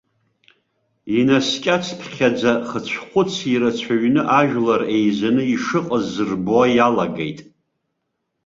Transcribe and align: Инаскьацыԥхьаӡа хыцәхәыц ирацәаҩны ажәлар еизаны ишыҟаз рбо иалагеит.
Инаскьацыԥхьаӡа 1.17 2.53
хыцәхәыц 2.67 3.31
ирацәаҩны 3.53 4.21
ажәлар 4.39 4.81
еизаны 4.97 5.43
ишыҟаз 5.55 6.07
рбо 6.29 6.61
иалагеит. 6.75 7.39